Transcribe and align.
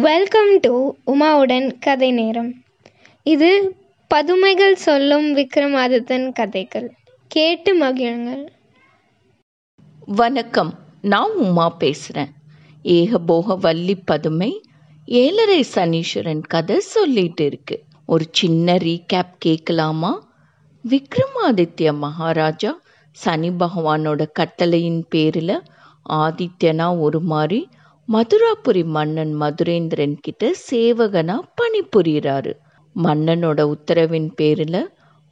Welcome 0.00 0.58
to 0.60 0.92
உமாவுடன் 1.06 1.78
கதை 1.78 2.12
நேரம். 2.12 2.54
இது 3.22 3.76
பதுமைகள் 4.08 4.74
சொல்லும் 4.74 5.36
விக்ரமாதித்தன் 5.36 6.32
கதைகள். 6.32 6.92
கேட்டு 7.28 7.80
மகிழுங்கள். 7.80 8.48
வணக்கம் 10.06 10.78
நான் 11.02 11.30
உமா 11.30 11.68
பேசுகிறேன் 11.68 12.32
ஏகபோக 12.82 13.58
வள்ளி 13.60 13.94
பதுமை 13.94 14.62
ஏழரை 15.06 15.64
சனீஸ்வரன் 15.74 16.40
கதை 16.40 16.78
சொல்லிட்டு 16.78 17.44
இருக்கு. 17.44 17.84
ஒரு 18.06 18.24
சின்ன 18.30 18.74
ரீகேப் 18.74 19.38
கேட்கலாமா? 19.38 20.28
விக்ரமாதித்ய 20.88 21.94
மகாராஜா 21.94 22.80
சனி 23.12 23.48
பகவானோட 23.48 24.26
கட்டளையின் 24.32 25.06
பேரில் 25.08 25.62
ஆதித்யனா 26.10 27.00
ஒரு 27.00 27.20
மாதிரி 27.20 27.68
மதுராபுரி 28.10 28.82
மன்னன் 28.86 29.32
மதுரேந்திரன் 29.40 30.14
கிட்ட 30.20 30.52
சேவகனா 30.70 31.36
பணிபுரிகிறாரு 31.58 32.52
மன்னனோட 32.96 33.60
உத்தரவின் 33.74 34.30
பேரில் 34.34 34.80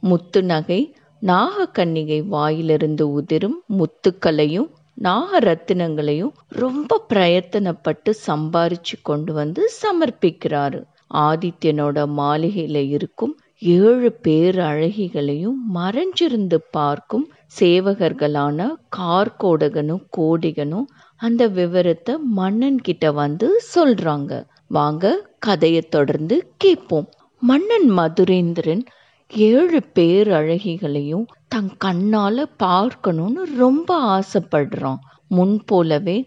முத்து 0.03 0.43
நகை 0.43 0.79
நாகக்கன்னிகை 1.21 2.19
வாயிலிருந்து 2.27 3.05
உதிரும் 3.11 3.57
முத்துக்களையும் 3.69 4.69
நாகரத்தினங்களையும் 4.97 6.31
ரொம்ப 6.55 7.01
பிரயத்தனப்பட்டு 7.09 8.13
சம்பாரிச்சு 8.27 8.95
கொண்டு 9.01 9.33
வந்து 9.33 9.61
சமர்ப்பிக்கிறாரு. 9.81 10.79
ஆதித்யனோட 11.23 11.99
மாளிகையில 12.17 12.87
இருக்கும் 12.89 13.35
ஏழு 13.77 14.11
பேர் 14.21 14.59
அழகிகளையும் 14.61 15.59
மறைஞ்சிருந்து 15.73 16.57
பார்க்கும் 16.71 17.25
சேவகர்களான 17.59 18.59
கார்கோடகனும் 18.97 20.03
கோடிகனும் 20.17 20.87
அந்த 21.21 21.47
விவரத்தை 21.47 22.13
மன்னன் 22.37 22.79
கிட்ட 22.79 23.11
வந்து 23.11 23.47
சொல்றாங்க. 23.75 24.31
வாங்க 24.67 25.05
கதையை 25.39 25.81
தொடர்ந்து 25.81 26.35
கேட்போம். 26.57 27.07
மன்னன் 27.41 27.89
மதுரேந்திரன் 27.97 28.83
ஏழு 29.31 29.79
பேர் 29.93 30.29
அழகிகளையும் 30.31 31.25
தன் 31.47 31.71
கண்ணால 31.85 32.45
பார்க்கணும்னு 32.57 33.43
ரொம்ப 33.57 33.89
ஆசைப்படுறான். 34.15 34.99
முன் 35.27 35.55
போலவே 35.65 36.17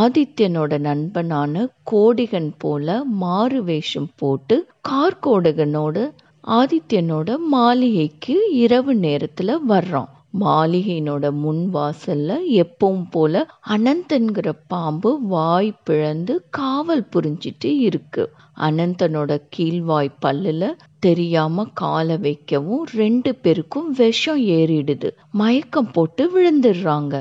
ஆதித்யனோட 0.00 0.72
நண்பனான 0.88 1.54
கோடிகன் 1.90 2.52
போல 2.58 2.88
மாறு 3.22 3.60
வேஷம் 3.64 4.10
போட்டு 4.16 4.56
கார்கோடகனோட 4.88 5.96
ஆதித்யனோட 6.58 7.30
மாளிகைக்கு 7.48 8.36
இரவு 8.54 8.94
நேரத்துல 8.96 9.56
வர்றான். 9.68 10.10
மாளிகையினோட 10.34 11.24
முன் 11.40 11.64
வாசல்ல 11.74 12.30
எப்பவும் 12.60 13.06
போல 13.10 13.34
அனந்தன்கிற 13.68 14.48
பாம்பு 14.66 15.10
வாய் 15.26 15.72
பிளந்து 15.84 16.34
காவல் 16.50 17.04
புரிஞ்சிட்டு 17.12 17.70
இருக்கு. 17.80 18.24
அனந்தனோட 18.60 19.32
கீழ்வாய் 19.56 20.16
பல்லுல 20.24 20.64
தெரியாம 20.98 21.66
காலை 21.74 22.16
வைக்கவும் 22.18 22.84
ரெண்டு 22.94 23.34
பேருக்கும் 23.34 23.90
விஷம் 23.92 24.42
ஏறிடுது. 24.56 25.08
மயக்கம் 25.32 25.90
போட்டு 25.90 26.24
விழுந்துடுறாங்க. 26.34 27.14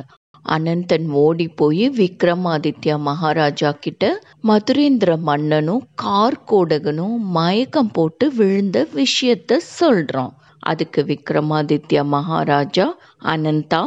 அனந்தன் 0.45 1.07
ஓடி 1.17 1.47
போய் 1.55 1.85
விக்ரமாதித்யா 1.97 2.95
மகாராஜா 2.99 3.71
கிட்ட 3.79 4.05
மதுரேந்திர 4.47 5.17
மன்னனும் 5.21 5.83
கார்கோடகனும் 6.03 7.17
மயக்கம் 7.31 7.91
போட்டு 7.91 8.27
விழுந்த 8.33 8.87
விஷயத்த 8.95 9.59
சொல்றான். 9.79 10.33
அதுக்கு 10.63 11.01
விக்ரமாதித்ய 11.03 12.03
மகாராஜா 12.05 12.87
அனந்தா 13.25 13.81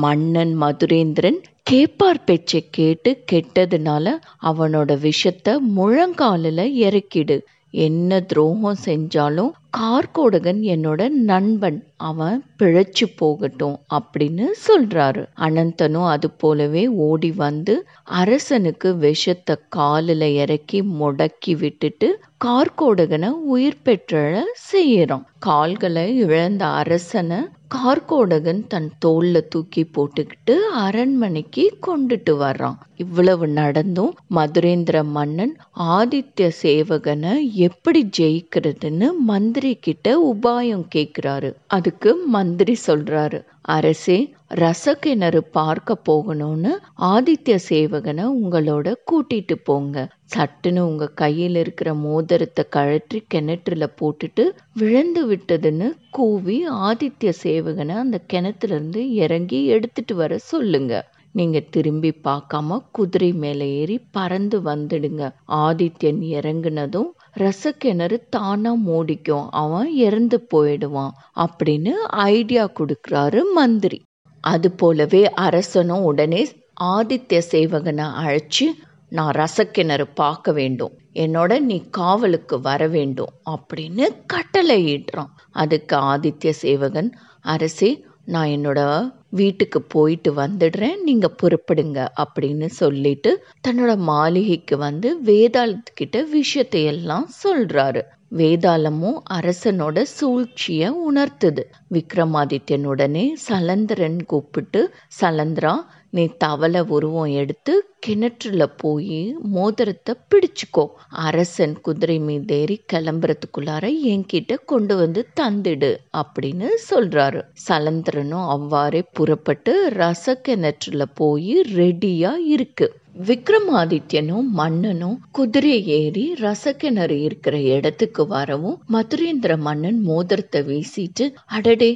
மன்னன் 0.00 0.62
மதுரேந்திரன் 0.62 1.38
கேப்பார் 1.70 2.24
பேச்சை 2.24 2.68
கேட்டு 2.70 3.24
கெட்டதுனால 3.32 4.06
அவனோட 4.42 4.98
விஷத்தை 4.98 5.58
முழங்காலில் 5.76 6.64
இறக்கிடு. 6.80 7.36
என்ன 7.74 8.20
துரோகம் 8.20 8.80
செஞ்சாலும் 8.84 9.50
கார்கோடகன் 9.72 10.60
என்னோட 10.74 11.08
நண்பன். 11.08 11.78
அவன் 11.96 12.44
பிழைச்சு 12.58 13.06
போகட்டும் 13.16 13.76
அப்படின்னு 13.94 14.46
சொல்றாரு. 14.66 15.22
அனந்தனும் 15.38 16.08
அது 16.08 16.30
போலவே 16.30 16.86
ஓடி 16.86 17.30
வந்து 17.32 17.74
அரசனுக்கு 18.04 18.96
விஷத்தை 18.96 19.56
காலில் 19.68 20.28
இறக்கி 20.34 20.80
முடக்கி 21.00 21.54
விட்டுட்டு 21.58 22.08
கார்கோடகனை 22.44 23.30
உயிர் 23.54 23.82
பெற்ற 23.82 24.44
செய்யறான். 24.72 25.24
கால்களை 25.38 26.16
இழந்த 26.16 26.66
அரசனை 26.66 27.40
கார்கோடகன் 27.74 28.62
தன் 28.66 28.88
தோல்ல 29.04 29.40
தூக்கி 29.48 29.82
போட்டுக்கிட்டு 29.96 30.54
அரண்மனைக்கு 30.84 31.64
கொண்டுட்டு 31.86 32.32
வர்றான். 32.40 32.78
இவ்வளவு 32.96 33.46
நடந்தும் 33.48 34.12
மதுரேந்திர 34.34 35.04
மன்னன் 35.16 35.54
ஆதித்ய 35.96 36.48
சேவகனை 36.62 37.34
எப்படி 37.68 38.02
ஜெயிக்கிறதுன்னு 38.18 39.08
மந்திர 39.30 39.59
மந்திரி 39.60 39.78
கிட்ட 39.86 40.10
உபாயம் 40.26 40.84
கேட்கிறாரு. 40.94 41.48
அதுக்கு 41.76 42.10
மந்திரி 42.34 42.74
சொல்றாரு 42.86 43.38
அரசே 43.74 44.16
ரசக்கிணறு 44.60 45.40
பார்க்க 45.56 45.96
போகணும்னு 46.08 46.72
ஆதித்ய 47.08 47.56
சேவகனை 47.66 48.24
உங்களோட 48.38 48.94
கூட்டிட்டு 49.10 49.56
போங்க. 49.64 50.06
சட்டுன்னு 50.34 50.86
உங்க 50.90 51.10
கையில் 51.22 51.60
இருக்கிற 51.62 51.92
மோதிரத்தை 52.06 52.64
கழற்றி 52.78 53.20
கிணற்றுல 53.34 53.90
போட்டுட்டு 54.00 54.46
விழுந்து 54.82 55.24
விட்டதுன்னு 55.32 55.90
கூவி 56.10 56.58
ஆதித்ய 56.88 57.36
சேவகனை 57.44 57.96
அந்த 58.04 58.20
கிணத்துல 58.26 58.74
இருந்து 58.74 59.02
இறங்கி 59.24 59.60
எடுத்துட்டு 59.76 60.16
வர 60.22 60.38
சொல்லுங்க. 60.52 61.04
நீங்க 61.32 61.58
திரும்பி 61.74 62.10
பார்க்காம 62.24 62.78
குதிரை 62.92 63.32
மேலே 63.42 63.66
ஏறி 63.80 63.96
பறந்து 64.10 64.58
வந்துடுங்க. 64.62 65.24
ஆதித்யன் 65.66 66.22
இறங்குனதும் 66.38 67.10
ரசக்கிணறு 67.38 68.18
தானா 68.30 68.74
மூடிக்கும். 68.86 69.48
அவன் 69.50 69.90
இறந்து 69.92 70.40
போயிடுவான் 70.40 71.12
அப்படின்னு 71.36 71.92
ஐடியா 72.08 72.68
கொடுக்குறாரு 72.68 73.40
மந்திரி. 73.54 74.02
அது 74.40 74.70
போலவே 74.70 75.30
அரசனும் 75.30 76.02
உடனே 76.02 76.48
ஆதித்ய 76.84 77.42
சேவகனை 77.50 78.06
அழைச்சி 78.22 78.66
நான் 79.08 79.34
ரசக்கிணறு 79.34 80.04
பார்க்க 80.14 80.52
வேண்டும். 80.52 80.98
என்னோட 81.14 81.60
நீ 81.60 81.80
காவலுக்கு 81.90 82.60
வர 82.60 82.86
வேண்டும் 82.86 83.32
அப்படின்னு 83.50 84.08
கட்டளையிடுறான். 84.32 85.32
அதுக்கு 85.50 85.96
ஆதித்ய 85.96 86.50
சேவகன் 86.50 87.12
அரசே 87.40 88.04
நான் 88.24 88.48
என்னோட 88.48 89.10
வீட்டுக்கு 89.30 89.82
போயிட்டு 89.82 90.32
வந்துடுறேன். 90.32 90.96
நீங்க 91.02 91.34
புறப்படுங்க 91.42 92.06
அப்படின்னு 92.20 92.66
சொல்லிட்டு 92.66 93.44
தன்னோட 93.68 93.96
மாளிகைக்கு 93.96 94.76
வந்து 94.76 95.18
வேதாளத்துக்கிட்ட 95.24 96.28
விஷயத்தை 96.30 96.84
எல்லாம் 96.84 97.28
சொல்றாரு. 97.44 98.02
வேதாளமும் 98.36 99.20
அரசனோட 99.30 100.04
சூழ்ச்சிய 100.20 100.92
உணர்த்துது. 101.08 101.62
விக்ரமாதித்யனுடனே 101.92 103.24
சலந்திரன் 103.48 104.22
கூப்பிட்டு 104.24 104.82
சலந்திரா 105.20 105.74
நீ 106.12 106.22
தவளை 106.38 106.80
உருவம் 106.88 107.32
எடுத்து 107.34 107.72
கிணற்றில் 108.00 108.66
போய் 108.76 109.18
மோதிரத்தை 109.52 110.14
பிடிச்சிக்கோ. 110.30 110.84
அரசன் 111.24 111.74
குதிரை 111.80 112.16
மீதேறி 112.20 112.76
கிளம்புறதுக்குள்ளார 112.92 113.84
என்கிட்ட 114.12 114.56
கொண்டு 114.64 114.96
வந்து 114.96 115.22
தந்துடு 115.40 115.92
அப்படின்னு 116.16 116.70
சொல்றாரு. 116.90 117.42
சலந்திரனும் 117.68 118.48
அவ்வாறே 118.48 119.02
புறப்பட்டு 119.12 119.74
ரச 119.96 120.34
கிணற்றில் 120.42 121.12
போய் 121.14 121.54
ரெடியா 121.74 122.32
இருக்கு. 122.54 122.88
விக்ரமாதித்யனும் 123.28 124.48
மன்னனும் 124.52 125.16
குதிரை 125.30 125.76
ஏறி 125.96 126.24
ரசக்கிணறு 126.40 127.16
இருக்கிற 127.20 127.54
இடத்துக்கு 127.70 128.22
வரவும் 128.26 128.78
மதுரேந்திர 128.92 129.56
மன்னன் 129.58 129.98
மோதிரத்தை 130.02 130.60
வீசிட்டு 130.62 131.24
அடடே 131.48 131.90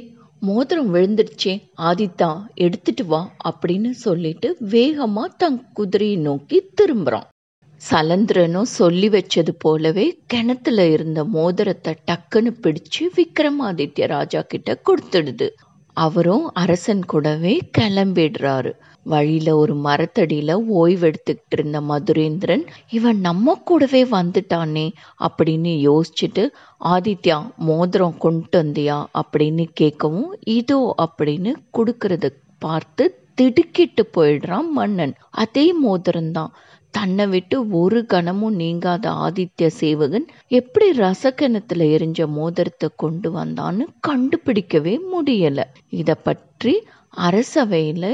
மோதிரம் 0.47 0.89
விழுந்துருச்சே 0.95 1.53
ஆதித்தா 1.81 2.29
எடுத்துட்டு 2.65 3.05
வா 3.05 3.21
அப்படின்னு 3.49 3.91
சொல்லிட்டு 4.05 4.49
வேகமா 4.69 5.23
தன் 5.37 5.59
குதிரையை 5.73 6.17
நோக்கி 6.17 6.57
திரும்புறான். 6.81 7.27
சலந்திரனும் 7.81 8.73
சொல்லி 8.79 9.07
வச்சது 9.09 9.51
போலவே 9.59 10.05
கிணத்துல 10.27 10.85
இருந்த 10.89 11.19
மோதிரத்தை 11.35 11.93
டக்குன்னு 12.07 12.51
பிடிச்சு 12.63 13.03
விக்ரமாதித்ய 13.17 14.07
ராஜா 14.07 14.41
கிட்ட 14.41 14.77
கொடுத்துடுது. 14.85 15.47
அவரும் 15.97 16.45
அரசன் 16.53 17.05
கூடவே 17.05 17.53
கிளம்பிடுறாரு. 17.77 18.71
வழியில 19.05 19.49
ஒரு 19.55 19.73
மரத்தடியில 19.83 20.51
ஓய்வெடுத்துக்கிட்டு 20.81 21.55
இருந்த 21.57 21.79
மதுரேந்திரன் 21.81 22.63
இவன் 22.89 23.19
நம்ம 23.19 23.55
கூடவே 23.63 24.01
வந்துட்டானே 24.11 24.87
அப்படின்னு 25.27 25.73
யோசிச்சுட்டு 25.87 26.43
ஆதித்யா 26.81 27.37
மோதிரம் 27.65 28.17
கொண்டு 28.17 28.57
வந்தியா? 28.57 28.97
அப்படின்னு 29.21 29.65
கேட்கவும் 29.81 30.31
இதோ 30.57 30.79
அப்படின்னு 31.05 31.53
கொடுக்கறத 31.77 32.29
பார்த்து 32.61 33.05
திடுக்கிட்டு 33.35 34.03
போயிடுறான் 34.15 34.69
மன்னன். 34.71 35.13
அதே 35.43 35.65
மோதிரம்தான் 35.85 36.53
தன்னை 36.93 37.25
விட்டு 37.27 37.55
ஒரு 37.77 37.99
கணமும் 38.05 38.55
நீங்காத 38.55 39.05
ஆதித்ய 39.25 39.67
சேவகன் 39.79 40.27
எப்படி 40.51 40.87
ரசக்கணத்துல 40.97 41.87
எரிஞ்ச 41.95 42.27
மோதிரத்தை 42.27 42.89
கொண்டு 42.95 43.29
வந்தான்னு 43.31 43.85
கண்டுபிடிக்கவே 44.07 44.93
முடியல. 45.13 45.59
இத 45.93 46.15
பற்றி 46.27 46.73
அரசவையில் 47.23 48.09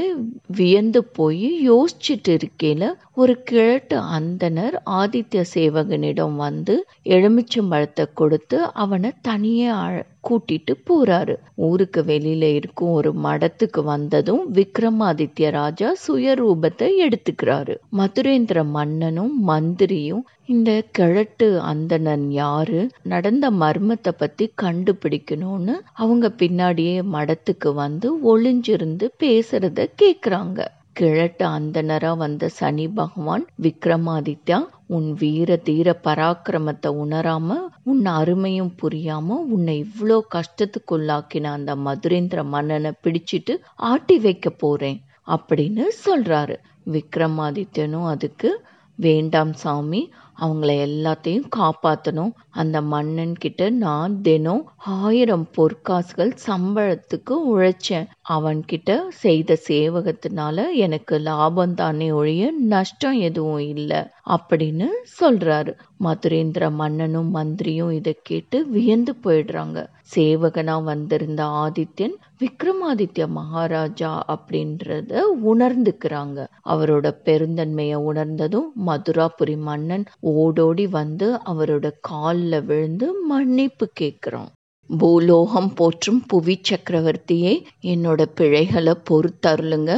வியந்து 0.56 1.04
போய் 1.12 1.48
யோசிச்சுட்டு 1.68 2.32
இருக்கையில் 2.32 2.86
ஒரு 3.14 3.42
கிழட்டு 3.42 3.96
அந்தனர் 4.12 4.76
ஆதித்ய 4.94 5.44
சேவகனிடம் 5.54 6.36
வந்து 6.36 6.76
எலுமிச்சம்பழத்தை 7.16 8.06
கொடுத்து 8.14 8.58
அவனை 8.78 9.12
தனியே 9.22 9.68
அழ- 9.78 10.06
கூட்டிட்டு 10.28 10.74
போறாரு. 10.90 11.34
ஊருக்கு 11.54 12.02
வெளியில 12.02 12.42
இருக்கும் 12.42 12.90
ஒரு 12.90 13.12
மடத்துக்கு 13.24 13.82
வந்ததும் 13.84 14.54
விக்ரமாதித்ய 14.54 15.50
ராஜா 15.50 15.94
சுயரூபத்தை 16.06 16.88
எடுத்துக்கிறாரு. 17.06 17.76
மதுரேந்திர 17.96 18.64
மன்னனும் 18.68 19.42
மந்திரியும் 19.48 20.24
இந்த 20.46 20.82
கிழட்டு 20.90 21.60
அந்தணன் 21.60 22.30
யாரு? 22.30 22.88
நடந்த 23.02 23.50
மர்மத்தை 23.50 24.12
பத்தி 24.16 24.52
கண்டுபிடிக்கணும்னு 24.62 25.74
அவங்க 25.92 26.28
பின்னாடியே 26.38 26.96
மடத்துக்கு 27.12 27.74
வந்து 27.74 28.08
ஒளிஞ்சிருந்து 28.32 29.08
பேசுறத 29.20 29.86
கேக்குறாங்க. 30.02 30.60
கிழட்டு 30.96 31.44
அந்தனரா 31.48 32.16
வந்த 32.16 32.48
சனி 32.48 32.88
பகவான் 32.88 33.44
விக்ரமாதித்யா 33.62 34.58
உன் 34.86 35.12
வீர 35.12 35.56
தீர 35.56 35.94
பராக்கிரமத்தை 36.04 36.90
உணராம 37.04 37.56
உன் 37.84 38.02
அருமையும் 38.06 38.72
புரியாம 38.82 39.38
உன்னை 39.54 39.76
இவ்வளோ 39.84 40.18
கஷ்டத்துக்குள்ளாக்கின 40.34 41.50
அந்த 41.52 41.74
மதுரேந்திர 41.76 42.44
மன்னனை 42.44 42.92
பிடிச்சிட்டு 43.02 43.56
ஆட்டி 43.74 44.18
வைக்க 44.18 44.50
போறேன் 44.50 45.00
அப்படின்னு 45.26 45.84
சொல்றாரு. 46.04 46.56
விக்ரமாதித்யனும் 46.92 48.06
அதுக்கு 48.06 48.50
வேண்டாம் 48.98 49.52
சாமி 49.52 50.02
அவங்கள 50.38 50.70
எல்லாத்தையும் 50.86 51.48
காப்பாற்றணும் 51.56 52.32
அந்த 52.50 52.80
மன்னன் 52.82 53.34
கிட்ட 53.36 53.70
நான் 53.70 54.20
தினம் 54.20 54.62
ஆயிரம் 54.98 55.46
பொற்காசுகள் 55.56 56.32
சம்பளத்துக்கு 56.46 57.34
உழைச்சேன். 57.52 58.08
அவன்கிட்ட 58.28 58.90
செய்த 59.22 59.56
சேவகத்தினால 59.68 60.66
எனக்கு 60.76 61.18
லாபம் 61.18 61.74
தானே 61.74 62.10
ஒழிய 62.12 62.50
நஷ்டம் 62.66 63.18
எதுவும் 63.20 63.64
இல்லை 63.74 64.02
அப்படின்னு 64.30 64.88
சொல்றாரு. 65.20 65.72
மதுரேந்திர 66.04 66.70
மன்னனும் 66.72 67.30
மந்திரியும் 67.30 67.90
இதை 67.90 68.14
கேட்டு 68.22 68.58
வியந்து 68.68 69.14
போயிடுறாங்க. 69.24 69.78
சேவகனா 70.14 70.82
வந்திருந்த 70.84 71.42
ஆதித்யன் 71.64 72.16
விக்ரமாதித்ய 72.40 73.26
மகாராஜா 73.28 74.24
அப்படின்றத 74.34 75.12
உணர்ந்துக்கிறாங்க. 75.52 76.38
அவரோட 76.64 77.06
பெருந்தன்மையை 77.24 77.98
உணர்ந்ததும் 78.10 78.68
மதுராபுரி 78.86 79.56
மன்னன் 79.58 80.04
ஓடோடி 80.22 80.86
வந்து 80.88 81.28
அவரோட 81.52 81.86
காலில் 82.00 82.64
விழுந்து 82.64 83.06
மன்னிப்பு 83.28 83.86
கேட்குறோம் 84.00 84.50
பூலோகம் 84.90 85.74
போற்றும் 85.74 86.22
புவி 86.26 86.54
சக்கரவர்த்தியே 86.68 87.52
என்னோட 87.82 88.22
பிழைகளை 88.34 88.94
பொறுத்தருளுங்க. 89.10 89.92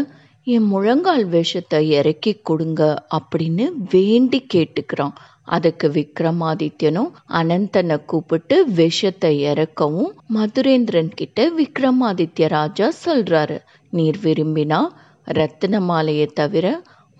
என் 0.46 0.66
முழங்கால் 0.66 1.24
விஷத்தை 1.26 1.80
இறக்கி 1.90 2.32
கொடுங்க 2.42 2.82
அப்படின்னு 3.16 3.66
வேண்டி 3.90 4.40
கேட்டுக்கிறான். 4.54 5.14
அதுக்கு 5.46 5.88
விக்ரமாதித்யனும் 5.88 7.10
அனந்தனை 7.32 7.96
கூப்பிட்டு 8.04 8.56
விஷத்தை 8.72 9.32
இறக்கவும் 9.44 10.12
மதுரேந்திரன் 10.34 11.12
கிட்ட 11.14 11.48
விக்ரமாதித்ய 11.58 12.48
ராஜா 12.48 12.88
சொல்றாரு. 13.06 13.58
நீர் 13.92 14.20
விரும்பினா 14.22 14.80
ரத்தின 15.24 15.80
மாலையை 15.80 16.26
தவிர 16.26 16.66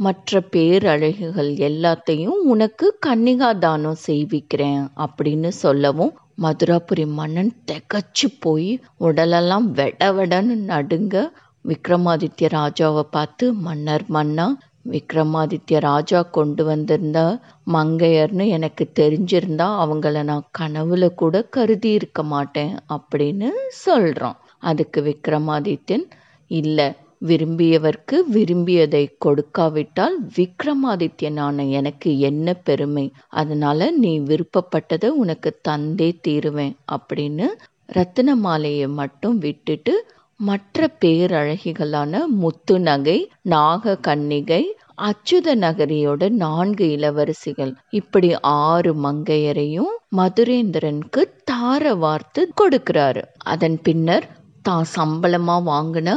மற்ற 0.00 0.40
பேரழகுகள் 0.52 1.50
எல்லாத்தையும் 1.60 2.40
உனக்கு 2.44 2.86
கன்னிகா 3.06 3.58
தானம் 3.58 4.02
செய்விக்கிறேன் 4.06 4.82
அப்படின்னு 4.96 5.48
சொல்லவும் 5.56 6.12
மதுராபுரி 6.42 7.04
மன்னன் 7.12 7.52
திகச்சு 7.72 8.28
போய் 8.40 8.70
உடலெல்லாம் 8.98 9.66
வெட 9.74 10.04
வெடன்னு 10.16 10.56
நடுங்க 10.70 11.16
விக்ரமாதித்ய 11.64 12.48
ராஜாவை 12.50 13.04
பார்த்து 13.10 13.44
மன்னர் 13.52 14.04
மன்னா 14.08 14.46
விக்ரமாதித்ய 14.90 15.78
ராஜா 15.80 16.22
கொண்டு 16.22 16.64
வந்திருந்த 16.64 17.20
மங்கையர்னு 17.72 18.46
எனக்கு 18.48 18.84
தெரிஞ்சிருந்தா 19.00 19.68
அவங்கள 19.84 20.22
நான் 20.22 20.48
கனவுல 20.58 21.06
கூட 21.14 21.42
கருதி 21.48 21.92
இருக்க 21.92 22.22
மாட்டேன் 22.24 22.74
அப்படின்னு 22.88 23.48
சொல்றான். 23.86 24.36
அதுக்கு 24.62 25.00
விக்ரமாதித்யன் 25.02 26.04
இல்லை 26.50 26.88
விரும்பியவர்க்கு 27.26 28.16
விரும்பியதை 28.32 29.04
கொடுக்காவிட்டால் 29.24 30.16
விக்ரமாதித்யனான 30.36 31.68
எனக்கு 31.70 32.18
என்ன 32.18 32.54
பெருமை? 32.54 33.06
அதனால 33.28 33.90
நீ 33.90 34.20
விருப்பப்பட்டதை 34.20 35.06
உனக்கு 35.06 35.52
தந்தே 35.68 36.10
தீருவேன் 36.20 36.76
அப்படின்னு 36.92 37.48
ரத்தின 37.86 38.36
மாலையை 38.36 38.88
மட்டும் 38.88 39.38
விட்டுட்டு 39.38 39.94
மற்ற 40.40 40.88
பேரழகிகளான 41.00 42.24
முத்து 42.26 42.80
நகை 42.80 43.18
நாக 43.42 43.98
கன்னிகை 44.06 44.62
அச்சுத 45.02 45.54
நகரியோட 45.54 46.28
நான்கு 46.28 46.84
இளவரசிகள். 46.96 47.72
இப்படி 47.90 48.30
ஆறு 48.40 48.92
மங்கையரையும் 48.94 49.92
மதுரேந்திரனுக்கு 50.16 51.22
தார 51.50 51.92
வார்த்து 51.96 52.42
கொடுக்கிறாரு. 52.60 53.22
அதன் 53.44 53.78
பின்னர் 53.82 54.26
தான் 54.64 54.86
சம்பளமா 54.94 55.54
வாங்கின 55.66 56.10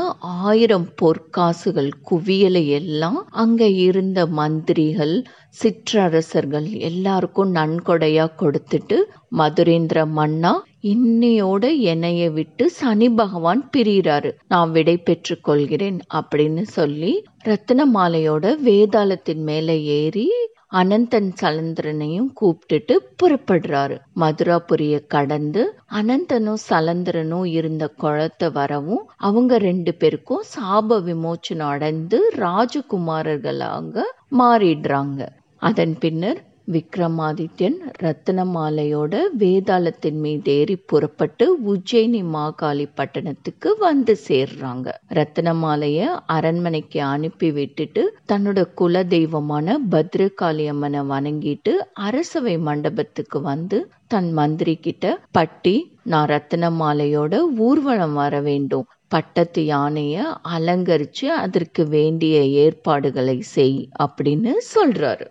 ஆயிரம் 0.43 0.87
பொற்காசுகள் 0.99 1.89
குவியலை 2.09 2.63
எல்லாம் 2.71 3.19
அங்க 3.35 3.63
இருந்த 3.83 4.19
மந்திரிகள் 4.33 5.15
சிற்றரசர்கள் 5.57 6.67
எல்லாருக்கும் 6.81 7.51
நன்கொடையா 7.55 8.25
கொடுத்துட்டு 8.39 8.97
மதுரேந்திர 9.37 9.99
மன்னா 10.11 10.53
இன்னையோட 10.87 11.63
என்னைய 11.85 12.27
விட்டு 12.29 12.65
சனி 12.71 13.07
பகவான் 13.13 13.63
பிரிகிறாரு 13.73 14.31
நான் 14.47 14.71
விடை 14.71 14.97
பெற்று 15.01 15.35
கொள்கிறேன் 15.41 15.99
அப்படின்னு 16.15 16.63
சொல்லி 16.71 17.13
ரத்தின 17.43 17.87
மாலையோட 17.93 18.53
வேதாளத்தின் 18.63 19.43
மேல 19.43 19.75
ஏறி 19.97 20.27
அனந்தன் 20.71 21.29
சலந்திரனையும் 21.41 22.29
கூப்பிட்டுட்டு 22.41 22.95
புறப்படுறாரு. 23.19 23.97
மதுராபுரிய 24.15 24.95
கடந்து 25.07 25.61
அனந்தனும் 25.91 26.61
சலந்திரனும் 26.69 27.47
இருந்த 27.49 27.87
குளத்தை 27.97 28.49
வரவும் 28.49 29.05
அவங்க 29.17 29.57
ரெண்டு 29.57 29.93
பேருக்கும் 29.93 30.43
சாப 30.55 30.99
விமோச்சனம் 31.01 31.71
அடைந்து 31.73 32.19
ராஜகுமாரர்களாக 32.37 34.03
மாறிடுறாங்க. 34.37 35.21
அதன் 35.61 35.95
பின்னர் 35.99 36.41
விக்ரமாதித்யன் 36.71 37.75
ரத்னமாலையோட 38.03 39.19
வேதாளத்தின் 39.37 40.19
மீது 40.23 40.51
ஏறி 40.51 40.75
புறப்பட்டு 40.75 41.45
உஜ்ஜயினி 41.73 42.21
மாகாளி 42.33 42.85
பட்டணத்துக்கு 42.95 43.77
வந்து 43.77 44.17
சேர்றாங்க. 44.27 44.87
ரத்னமாலைய 45.09 45.99
அரண்மனைக்கு 46.25 47.03
அனுப்பி 47.03 47.51
விட்டுட்டு 47.51 48.03
தன்னோட 48.31 48.65
குல 48.73 49.03
தெய்வமான 49.03 49.77
பத்ரகாளி 49.91 50.67
அம்மனை 50.67 51.03
வணங்கிட்டு 51.13 51.75
அரசவை 51.93 52.57
மண்டபத்துக்கு 52.57 53.41
வந்து 53.41 53.79
தன் 54.07 54.29
மந்திரி 54.31 54.75
கிட்ட 54.75 55.05
பட்டி 55.31 55.75
நான் 56.03 56.29
ரத்னமாலையோட 56.29 57.39
ஊர்வலம் 57.57 58.13
வர 58.13 58.41
வேண்டும். 58.41 58.85
பட்டத்து 59.07 59.61
யானைய 59.63 60.23
அலங்கரிச்சு 60.57 61.25
அதற்கு 61.25 61.87
வேண்டிய 61.87 62.37
ஏற்பாடுகளை 62.63 63.41
செய் 63.41 63.89
அப்படின்னு 64.03 64.53
சொல்றாரு. 64.75 65.27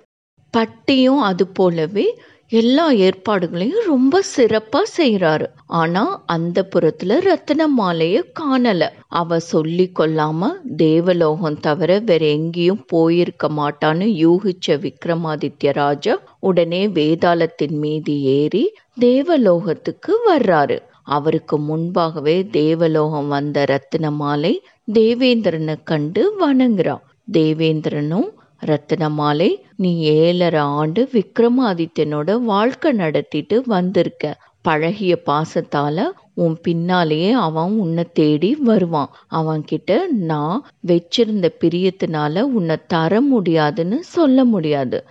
பட்டியும் 0.54 1.20
அது 1.22 1.44
போலவே 1.52 2.06
எல்லா 2.52 2.90
ஏற்பாடுகளையும் 3.06 3.86
ரொம்ப 3.86 4.20
சிறப்பா 4.34 4.80
செய்யறாரு 4.96 5.46
ஆனா 5.76 6.02
அந்த 6.26 6.68
புறத்துல 6.72 7.16
ரத்தின 7.20 7.66
மாலைய 7.78 8.16
காணல. 8.40 8.82
அவ 9.12 9.38
சொல்லி 9.44 9.86
கொள்ளாம 9.94 10.50
தேவலோகம் 10.76 11.58
தவிர 11.60 11.98
வேற 12.00 12.22
எங்கேயும் 12.36 12.84
போயிருக்க 12.86 13.48
மாட்டான்னு 13.50 14.08
யூகிச்ச 14.22 14.76
விக்ரமாதித்ய 14.84 15.72
ராஜா 15.72 16.14
உடனே 16.40 16.82
வேதாளத்தின் 16.90 17.76
மீது 17.78 18.14
ஏறி 18.36 18.64
தேவலோகத்துக்கு 19.00 20.14
வர்றாரு. 20.28 20.78
அவருக்கு 21.08 21.56
முன்பாகவே 21.60 22.36
தேவலோகம் 22.52 23.28
வந்த 23.28 23.64
ரத்தின 23.64 24.10
மாலை 24.12 24.54
தேவேந்திரனை 24.92 25.76
கண்டு 25.84 26.22
வணங்குறான் 26.40 27.04
தேவேந்திரனும் 27.32 28.28
ரத்தினமாலை 28.64 29.56
நீ 29.76 30.00
ஏழரை 30.00 30.60
ஆண்டு 30.60 31.08
விக்ரமாதித்யனோட 31.12 32.40
வாழ்க்கை 32.40 32.92
நடத்திட்டு 32.92 33.62
வந்திருக்க. 33.66 34.38
பழகிய 34.62 35.18
பாசத்தால 35.26 36.04
உன் 36.34 36.56
பின்னாலேயே 36.62 37.30
அவன் 37.30 37.78
உன்னை 37.78 38.04
தேடி 38.12 38.54
வருவான். 38.54 39.10
அவன் 39.26 39.64
கிட்ட 39.64 40.06
நான் 40.06 40.66
வச்சிருந்த 40.86 41.48
பிரியத்தினால 41.60 42.40
உன்னை 42.40 42.76
தர 42.86 43.20
முடியாதுன்னு 43.20 44.04
சொல்ல 44.04 44.44
முடியாது. 44.44 45.04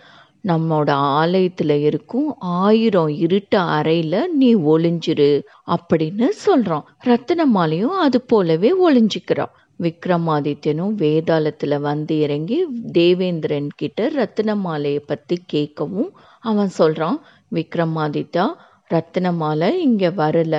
நம்மோட 0.47 0.89
ஆலயத்துல 1.19 1.69
இருக்கும் 1.69 2.35
ஆயிரம் 2.39 3.07
இருட்டு 3.07 3.57
அறையில 3.57 4.25
நீ 4.37 4.55
ஒளிஞ்சிரு 4.55 5.41
அப்படின்னு 5.67 6.27
சொல்றான். 6.45 6.83
ரத்தினமாலையும் 7.05 7.97
அது 8.05 8.21
போலவே 8.21 8.71
ஒளிஞ்சுக்கிறான். 8.87 9.53
விக்ரமாதித்யனும் 9.79 10.94
வேதாளத்தில் 10.96 11.77
வந்து 11.79 12.20
இறங்கி 12.20 12.58
தேவேந்திரன் 12.91 13.70
கிட்ட 13.75 14.08
ரத்தினமாலையை 14.15 15.01
பற்றி 15.05 15.38
கேட்கவும் 15.53 16.12
அவன் 16.44 16.72
சொல்கிறான் 16.72 17.20
விக்ரமாதித்யா 17.51 18.46
ரத்தினமாலை 18.91 19.70
இங்கே 19.82 20.10
வரல. 20.15 20.55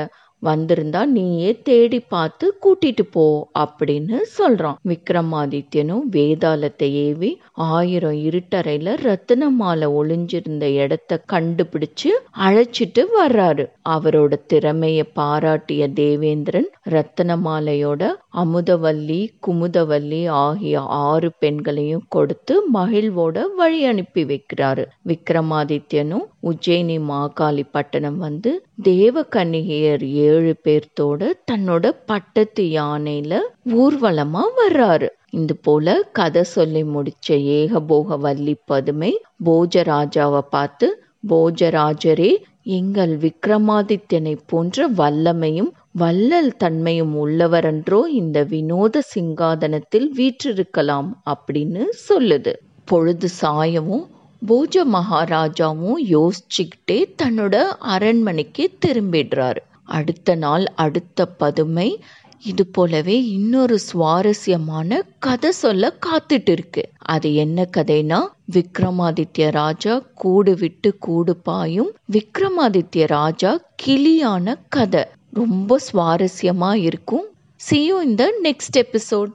வந்திருந்தா 0.48 1.02
நீயே 1.06 1.50
தேடி 1.68 2.00
பார்த்து 2.14 2.46
கூட்டிட்டு 2.64 3.04
போ 3.10 3.24
அப்படின்னு 3.58 4.18
சொல்றான். 4.38 4.78
விக்ரமாதித்யனும் 4.88 6.04
வேதாளத்தை 6.16 6.88
ஏவி 7.06 7.30
ஆயிரம் 7.70 8.18
இருட்டறையில 8.28 8.96
ரத்தின 9.02 9.50
மாலை 9.50 9.88
ஒளிஞ்சிருந்த 10.00 10.64
இடத்த 10.82 11.20
கண்டுபிடிச்சு 11.32 12.10
அழைச்சிட்டு 12.46 13.04
வர்றாரு. 13.18 13.66
அவரோட 13.88 14.32
திறமைய 14.52 15.02
பாராட்டிய 15.14 15.82
தேவேந்திரன் 15.92 16.70
ரத்தின 16.94 17.36
மாலையோட 17.46 18.02
அமுதவல்லி 18.42 19.20
குமுதவல்லி 19.46 20.22
ஆகிய 20.44 20.80
ஆறு 21.06 21.28
பெண்களையும் 21.38 22.04
கொடுத்து 22.08 22.54
மகிழ்வோட 22.74 23.44
வழி 23.56 23.80
அனுப்பி 23.84 24.24
வைக்கிறாரு. 24.24 24.84
விக்ரமாதித்யனும் 25.08 26.26
உஜ்ஜயினி 26.50 26.96
மாகாளி 27.10 27.64
பட்டணம் 27.70 28.18
வந்து 28.18 28.50
தேவக்கன்னிகையர் 28.84 30.04
ஏழு 30.26 30.52
பேர்த்தோட 30.64 31.30
தன்னோட 31.50 31.92
பட்டத்து 32.06 32.64
யானையில 32.78 33.40
ஊர்வலமா 33.82 34.42
வர்றாரு. 34.60 35.08
இது 35.38 35.54
போல 35.56 35.94
கதை 36.18 36.42
சொல்லி 36.54 36.82
முடிச்ச 36.94 37.28
ஏகபோக 37.58 38.18
வள்ளி 38.18 38.54
பதுமை 38.64 39.12
போஜராஜாவை 39.44 40.42
பார்த்து 40.50 40.88
போஜராஜரே 41.28 42.30
எங்கள் 42.76 43.12
விக்ரமாதித்யனை 43.24 44.34
போன்ற 44.46 44.86
வல்லமையும் 45.00 45.70
வள்ளல் 45.92 46.52
தன்மையும் 46.56 47.14
உள்ளவரன்றோ 47.22 48.00
இந்த 48.20 48.38
வினோத 48.52 49.02
சிங்காதனத்தில் 49.14 50.08
வீற்றிருக்கலாம் 50.18 51.10
அப்படின்னு 51.32 51.84
சொல்லுது. 52.08 52.52
பொழுது 52.84 53.28
சாயவும் 53.40 54.04
போஜ 54.46 54.84
மகாராஜாவும் 54.84 55.96
யோசிச்சுக்கிட்டே 56.10 57.04
தன்னோட 57.22 57.62
அரண்மனைக்கு 57.78 58.72
திரும்பிடுறாரு. 58.86 59.56
அடுத்த 59.84 60.34
நாள் 60.34 60.64
அடுத்த 60.66 61.26
பதுமை 61.26 62.00
இது 62.42 62.66
போலவே 62.66 63.24
இன்னொரு 63.24 63.78
சுவாரஸ்யமான 63.78 65.02
கதை 65.18 65.50
சொல்ல 65.50 65.96
காத்துட்டு 66.06 66.50
இருக்கு. 66.50 66.88
அது 66.98 67.34
என்ன 67.34 67.68
கதைனா 67.76 68.26
விக்ரமாதித்ய 68.52 69.50
ராஜா 69.50 70.02
கூடு 70.14 70.54
விட்டு 70.54 70.96
கூடு 70.98 71.36
பாயும் 71.36 71.94
விக்ரமாதித்ய 72.12 73.06
ராஜா 73.06 73.60
கிளியான 73.76 74.58
கதை. 74.68 75.04
ரொம்ப 75.30 75.78
சுவாரஸ்யமா 75.92 76.74
இருக்கும். 76.74 77.24
சியூ 77.70 78.02
இந்த 78.02 78.34
நெக்ஸ்ட் 78.42 78.76
எபிசோட் 78.76 79.32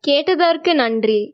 கேட்டதற்கு 0.00 0.74
நன்றி. 0.74 1.33